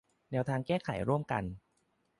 [0.31, 1.43] แนวทางแก้ไขร่วมกัน